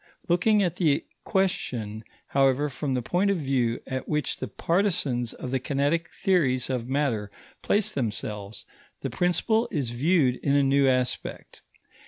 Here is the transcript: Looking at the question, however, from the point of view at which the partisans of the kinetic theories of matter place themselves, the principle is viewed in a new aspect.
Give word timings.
Looking 0.27 0.63
at 0.63 0.77
the 0.77 1.05
question, 1.25 2.03
however, 2.29 2.69
from 2.69 2.95
the 2.95 3.03
point 3.03 3.29
of 3.29 3.37
view 3.37 3.81
at 3.85 4.09
which 4.09 4.37
the 4.37 4.47
partisans 4.47 5.31
of 5.31 5.51
the 5.51 5.59
kinetic 5.59 6.09
theories 6.11 6.71
of 6.71 6.89
matter 6.89 7.29
place 7.61 7.91
themselves, 7.91 8.65
the 9.01 9.11
principle 9.11 9.67
is 9.69 9.91
viewed 9.91 10.37
in 10.37 10.55
a 10.55 10.63
new 10.63 10.87
aspect. 10.89 11.61